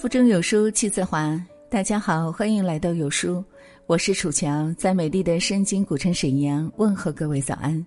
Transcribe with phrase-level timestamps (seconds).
[0.00, 1.38] 腹中有书气自华。
[1.68, 3.44] 大家好，欢迎来到有书，
[3.84, 7.86] 我是楚乔，在美丽的深津古城沈阳问候各位早安。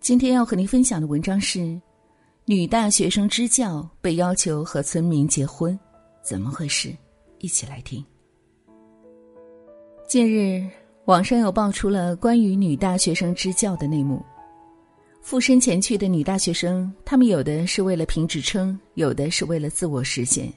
[0.00, 1.80] 今天要和您分享的文章是：
[2.44, 5.78] 女大学生支教被要求和村民结婚，
[6.24, 6.92] 怎么回事？
[7.38, 8.04] 一起来听。
[10.08, 10.68] 近日，
[11.04, 14.20] 网上又爆出了关于女大学生支教的内幕。
[15.20, 20.52] 附身前去的女大学生，她们有的是为了评职称，有的是为了自我实现。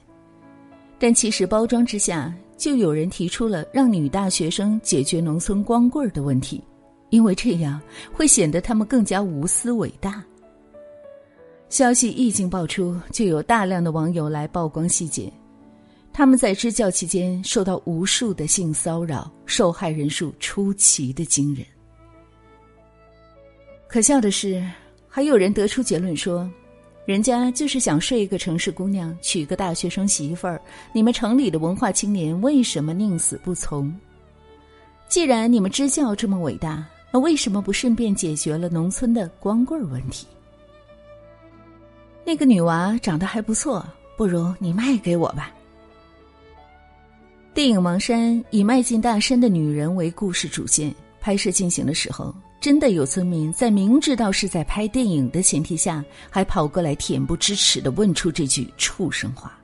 [0.98, 6.62] 但其实包装之下，就有人提出了让女大学生解决农村光棍的问题，
[7.10, 7.80] 因为这样
[8.12, 10.24] 会显得他们更加无私伟大。
[11.68, 15.30] 消息一经爆出，就有大量的网友来曝光细节。
[16.12, 21.62] 他们在支教期间受到无数的性骚扰，受害人数出奇的惊人。
[23.86, 24.64] 可笑的是，
[25.06, 26.50] 还有人得出结论说。
[27.06, 30.60] 人家就是想睡一个城市姑娘，娶个大学生媳妇儿。
[30.92, 33.94] 你们城里的文化青年为什么宁死不从？
[35.08, 40.26] 既然你们支教这么伟大，那为什么不顺便解决了农村的光棍问题？
[42.24, 45.52] 那个女娃长得还不错，不如你卖给我吧。
[47.54, 50.92] 电影《盲山》以迈进大山的女人为故事主线，
[51.26, 52.32] 拍摄进行的时候。
[52.60, 59.58] 真的有村民在明知道是在拍电影的前提下，还跑过来恬不知耻的问出这句畜生话。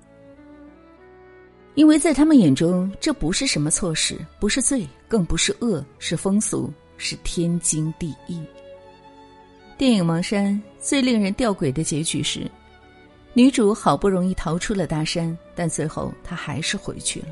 [1.76, 8.40] 因为在他们眼中，这不是什么错事，不是罪，更不是恶，是风俗，是天经地义。
[9.78, 12.50] 电影《盲山》最令人吊诡的结局是，
[13.34, 17.28] 女主好不容易逃出了大山，但最后她还是回去了，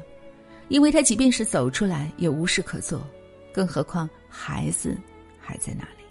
[0.68, 3.04] 因为她即便是走出来也无事可做，
[3.52, 4.96] 更何况孩子。
[5.42, 6.04] 还在那里？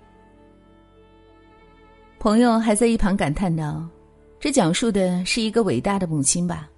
[2.20, 3.88] 朋友还在一旁感叹道
[4.38, 6.70] ：“这讲述的是一个伟大的母亲吧？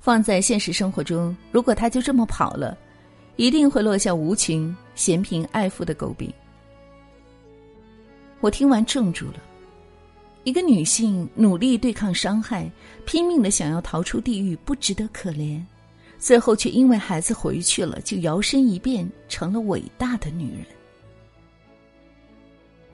[0.00, 2.78] 放在现实生活中，如果她就这么跑了，
[3.36, 6.32] 一定会落下无情、嫌贫爱富的诟病。”
[8.40, 9.42] 我听完怔住了。
[10.44, 12.70] 一个女性努力对抗伤害，
[13.04, 15.60] 拼命的想要逃出地狱，不值得可怜，
[16.26, 20.66] 最后却因为孩子回去了，就摇身一变成了伟大的女人。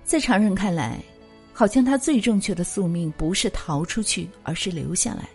[0.05, 1.03] 在常人看来，
[1.51, 5.27] 好像他最正确的宿命不是逃出去，而是留下来。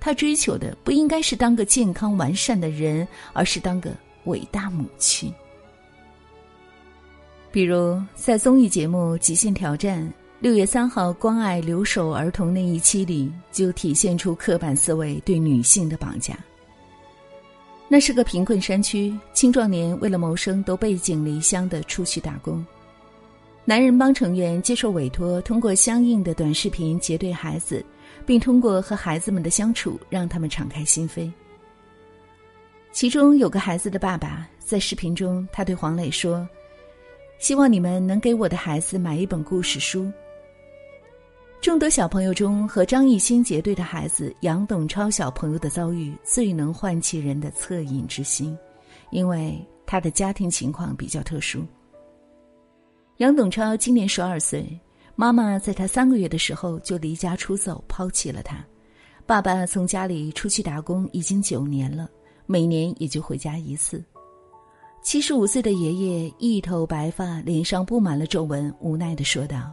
[0.00, 3.92] 他追求的不应该是当个健康完善的人，而是当个
[4.24, 5.32] 伟大母亲。
[7.52, 10.02] 比如在综艺节目《极限挑战》
[10.40, 16.36] 六月三号关爱留守儿童那一期里，就体现出刻板思维对女性的绑架。
[17.94, 22.66] 那是个贫困山区，青壮年为了谋生都背井离乡的出去打工。
[23.64, 27.86] 男人帮成员接受委托，通过相应的短视频结对孩子，
[28.26, 31.30] 并通过和孩子们的相处让他们敞开心扉。
[32.90, 36.44] 其中有个孩子的爸爸在视频中，他对黄磊说
[37.38, 40.10] ：“希望你们能给我的孩子买一本故事书。”
[41.64, 48.54] 众多小朋友中，和张艺兴结对的孩子杨董超小朋友的遭遇最能唤起人的恻隐之心，
[49.10, 51.64] 因为他的家庭情况比较特殊。
[53.16, 54.78] 杨董超今年十二岁，
[55.16, 58.62] 妈妈在他三个月的时候就离家出走，抛弃了他。
[59.24, 62.10] 爸爸从家里出去打工已经九年了，
[62.44, 64.04] 每年也就回家一次。
[65.02, 69.72] 七十五岁的爷爷一头白发，脸上布满了皱纹，无奈的说道：“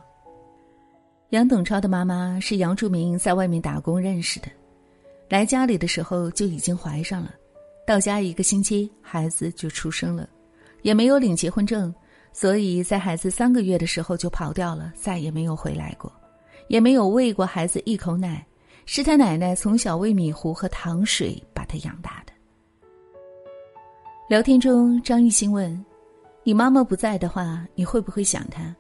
[1.32, 4.48] 杨董超的妈妈是杨柱明在外面打工认识的，
[5.30, 7.34] 来家里的时候就已经怀上了，
[7.88, 10.28] 到家一个星期，孩子就出生了，
[10.82, 11.94] 也没有领结婚证。”
[12.34, 16.12] 所以在孩子三个月的时候就跑掉了，再也没有回来过，
[16.68, 18.46] 也没有喂过孩子一口奶，
[18.86, 22.34] 是他奶奶从小喂米糊和糖水把他养大的。
[24.28, 25.86] 聊天中，张艺兴问
[26.44, 28.76] ：“你妈妈不在的话，你会不会想她？”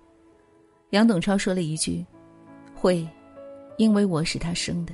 [0.91, 2.05] 杨董超说了一句
[2.81, 3.07] ：“会，
[3.77, 4.93] 因为我是他生的。”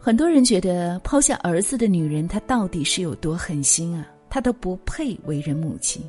[0.00, 4.06] 很多人觉得抛下儿子的女人，她到底是有多狠心啊？
[4.30, 6.00] 她都不配为人母亲。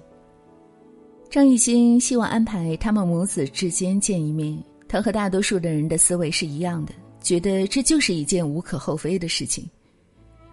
[1.32, 4.64] 张艺兴希望安排他们母子之间见一面。
[4.88, 9.68] 他和大多数的人的思维是一样的，觉得这就是一件无可厚非的事情。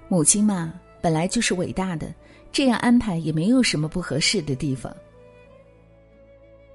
[0.08, 0.72] 母亲嘛，
[1.02, 2.12] 本来就是伟大的，
[2.50, 4.90] 这样安排也没有什么不合适的地方。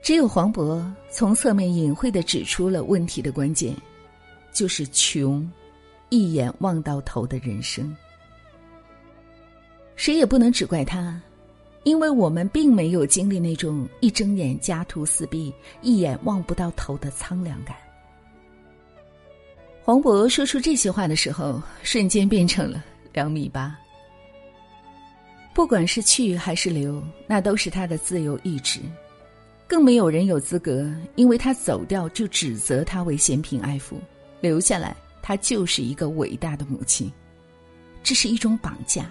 [0.01, 3.75] 只有黄渤从侧面隐晦的指出了问题的关键，
[4.51, 5.47] 就是穷，
[6.09, 7.95] 一眼望到头的人生。
[9.95, 11.21] 谁也不能只怪他，
[11.83, 17.75] 因为我们并没有经历那种一睁眼家徒四壁、一眼望不到头的苍凉感。
[19.83, 23.77] 黄渤说出这些话的时候，瞬间变成了两米八。
[25.53, 28.79] 不管是去还是留，那都是他的自由意志，
[29.69, 34.01] 更没有人有资格因为他走掉就指责他为嫌贫爱富，
[34.41, 37.09] 留下来他就是一个伟大的母亲，
[38.01, 39.07] 这是一种绑架。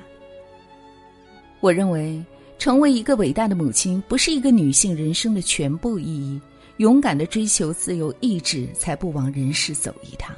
[1.61, 2.21] 我认为，
[2.59, 6.41] 成为一个伟大的母亲，不是一个女性人生的全部意义。
[6.79, 10.35] 勇敢的追求自由意志，才不枉人世走一趟。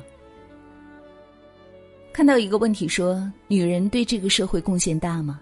[2.12, 5.40] 看到一个问题说：“女人对这个社会贡献大吗？”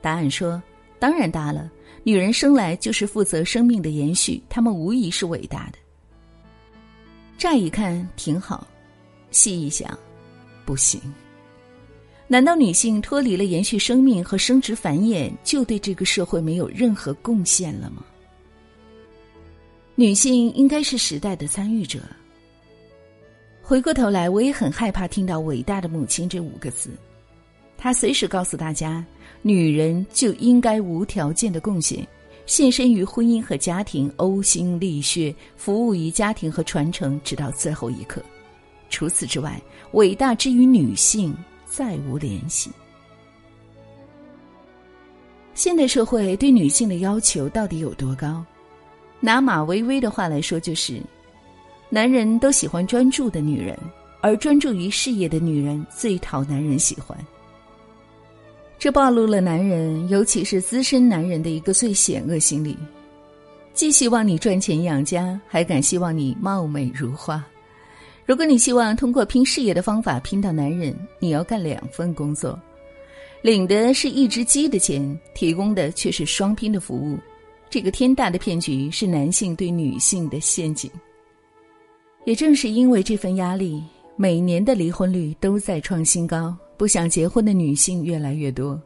[0.00, 0.62] 答案说
[1.00, 1.68] ：“当然大了。
[2.04, 5.78] 女人生来就是负责生命的延续，她们无疑是伟大的。”
[7.36, 8.66] 乍一看挺好，
[9.30, 9.98] 细一想，
[10.64, 11.00] 不行。
[12.28, 18.04] 难道女性脱离了延续生命和生殖繁衍，就对这个社会没有任何贡献了吗？
[19.96, 21.98] 女性应该是时代的参与者。
[23.60, 26.90] 回过头来，我也很害怕听到“伟大的母亲”这五个字。
[27.80, 29.04] 他随时告诉大家，
[29.40, 32.06] 女人就应该无条件的贡献，
[32.44, 38.22] 献身于婚姻和家庭，呕心沥血，服务于家庭和传承，直到最后一刻。
[38.90, 39.60] 除此之外，
[39.92, 41.34] 伟大之于女性。
[41.72, 42.68] 再无联系。
[45.54, 48.44] 现代社会对女性的要求到底有多高？
[49.20, 51.00] 拿马薇薇的话来说，就是
[51.88, 53.78] 男人都喜欢专注的女人，
[54.20, 57.16] 而专注于事业的女人最讨男人喜欢。
[58.80, 62.74] 这暴露了男人，尤其是资深男人的一个最险恶心理：
[63.74, 67.44] 既希望你赚钱养家，还敢希望你貌美如花。
[68.24, 72.58] 如果你希望通过拼事业的方法拼到男人，你要干两份工作，
[73.42, 77.18] 领的是一只鸡的钱，提供的却是双拼的服务。
[77.68, 80.90] 这个天大的骗局是男性对女性的陷阱。
[82.24, 83.84] 也正是因为这份压力，
[84.16, 88.80] 每年的离婚率都在创新高，不想结婚的女性越来越多。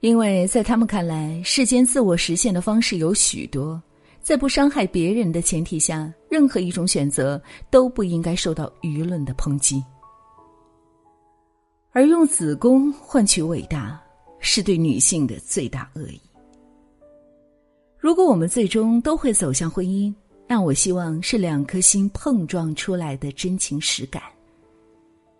[0.00, 3.78] 因为在他们看来，世间自我实现的方式有许多。
[4.22, 7.38] 在不伤害别人的前提下，任何一种选择
[7.68, 9.84] 都不应该受到舆论的抨击。
[11.92, 14.02] 而用子宫换取伟大，
[14.40, 16.18] 是对女性的最大恶意。
[17.98, 20.10] 如果我们最终都会走向婚姻，
[20.46, 24.22] 那我希望是两颗心碰撞出来的真情实感。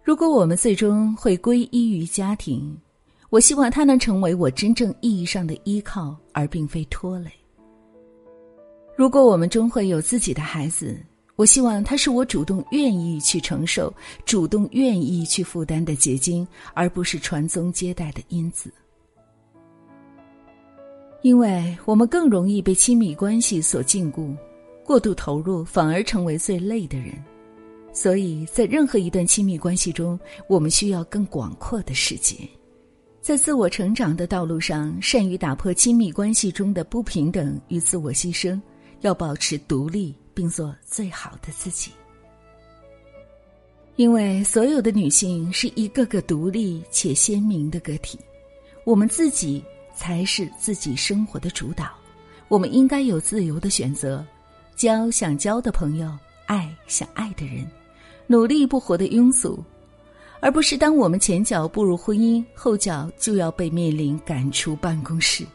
[0.08, 2.74] 如果我们最终会归依于家庭，
[3.28, 7.30] 我希望它能成为我真正意义上的依靠，而并非拖累。
[8.96, 10.98] 如果我们终会有自己的孩子，
[11.36, 13.92] 我希望他是我主动愿意去承受、
[14.24, 18.72] 主动愿意去负担的结晶，而不是传宗接代的因子。
[21.20, 24.34] 因为我们更容易被亲密关系所禁锢，
[24.86, 27.22] 过度投入反而成为最累的人。
[28.00, 30.16] 所以在任何一段亲密关系中，
[30.46, 32.48] 我们需要更广阔的世界，
[33.20, 38.56] 在自我成长的道路上，善于打破亲密关系中的不平等与自我牺牲。
[39.00, 41.90] 要保持独立，并做最好的自己。
[43.96, 48.16] 因为所有的女性是一个个独立且鲜明的个体，
[48.84, 49.60] 我们自己
[49.92, 51.90] 才是自己生活的主导。
[52.46, 54.24] 我们应该有自由的选择，
[54.76, 57.68] 交想交的朋友，爱想爱的人，
[58.30, 59.58] 努力不活得庸俗，
[60.40, 65.46] 而不是当我们前脚步入婚姻，后脚就要被面临赶出办公室。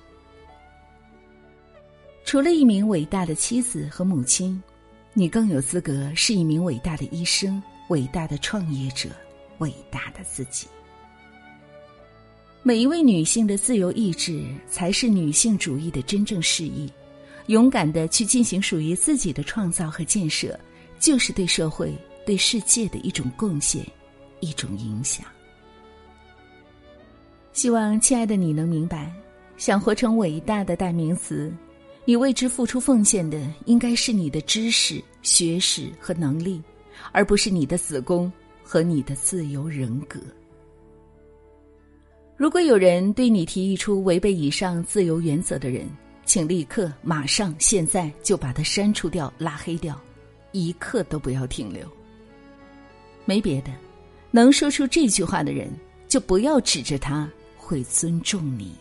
[2.26, 4.60] 除了一名伟大的妻子和母亲，
[5.14, 9.08] 你更有资格是一名伟大的医生、伟大的创业者、
[9.60, 10.66] 伟大的自己。
[12.64, 16.92] 每一位女性的自由意志才是女性主义的真正示意。
[17.48, 20.58] 勇敢的去进行属于自己的创造和建设，
[20.98, 21.94] 就是对社会、
[22.26, 23.86] 对世界的一种贡献，
[24.40, 25.26] 一种影响。
[27.52, 29.14] 希望亲爱的你能明白，
[29.58, 31.54] 想活成伟大的代名词。
[32.06, 36.62] 你为之付出奉献的，应该是你的知识、学识和能力，
[37.12, 38.30] 而不是你的子宫
[38.62, 40.20] 和你的自由人格。
[42.36, 45.88] 如果有人对你提议出违背以上自由原则的人，
[46.26, 49.98] 请立刻、马上、现在就把他删除掉、拉黑掉，
[50.52, 51.88] 一刻都不要停留。
[53.26, 53.72] 没别的，
[54.32, 55.70] 能说出这句话的人，
[56.08, 58.74] 就不要指着他会尊重你。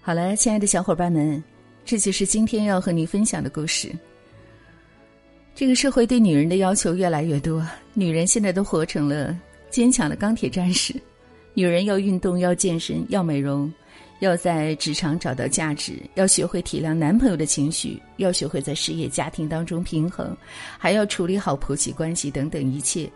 [0.00, 1.42] 好了，亲爱的小伙伴们，
[1.84, 3.90] 这就是今天要和你分享的故事。
[5.54, 9.38] 这个社会对女人的要求越来越多，女人现在都活成了
[9.70, 10.94] 坚强的钢铁战士。
[11.54, 13.70] 女人要运动，要健身，要美容，
[14.22, 20.36] 要在职场找到价值，要学会体谅男朋友的情绪，要学会在事业家庭当中平衡，
[20.78, 23.10] 还要处理好婆媳关系等等一切。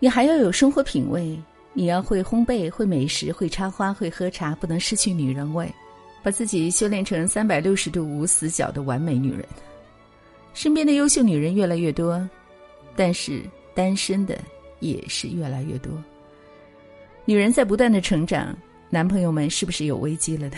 [0.00, 1.40] 你还要有生活品味，
[1.72, 5.72] 你要会烘焙、会美食、会插花、会喝茶，不能失去女人味，
[6.20, 9.44] 把自己修炼成三百六十度无死角的完美女人。
[10.52, 12.28] 身边的优秀女人越来越多，
[12.96, 13.40] 但是
[13.72, 14.36] 单身的
[14.80, 15.92] 也是越来越多。
[17.24, 18.52] 女人在不断的成长，
[18.90, 20.56] 男朋友们是不是有危机了的？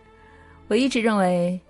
[0.68, 1.60] 我一直认为，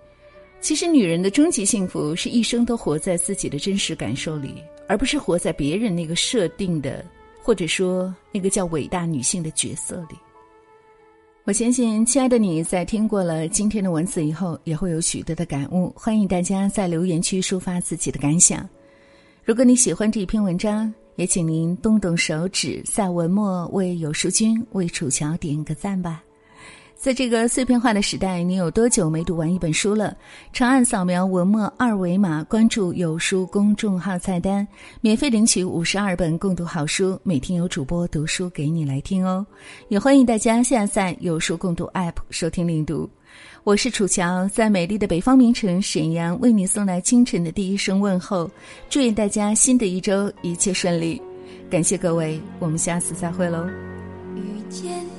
[0.61, 4.55] 其实女人的终极幸福是一生都活在自己的真实感受里。
[4.87, 7.03] 而不是活在别人那个设定的，
[7.41, 10.15] 或者说那个叫伟大女性的角色里。
[11.43, 15.91] 我相信，亲爱的你在听过了今天的文字以后，也会有许多的感悟。
[15.95, 18.69] 欢迎大家在留言区抒发自己的感想。
[19.43, 26.21] 如果你喜欢这一篇文章，也请您动动手指，在文末为有书君、为楚乔点个赞吧。
[27.05, 30.17] 在这个碎片化的时代，你有多久没读完一本书了？
[30.51, 34.67] 长按扫描文末二维码，关注“有书”公众号菜单，
[35.01, 39.45] 免费领取五十二本共读好书，每天有主播读书给你来听哦。
[39.87, 43.07] 也欢迎大家下载“有书共读 ”App 收听领读。
[43.63, 48.49] 我是楚乔，在美丽的北方名城沈阳，为你送来清晨的第一声问候。
[48.89, 51.21] 祝愿大家新的一周一切顺利，
[51.69, 53.63] 感谢各位，我们下次再会喽。
[54.35, 55.14] 遇见。